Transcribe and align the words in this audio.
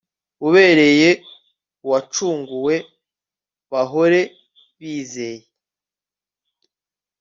ubereye 0.47 1.09
uwacunguwe 1.85 2.75
bahore 3.71 4.21
bizeye 4.79 5.45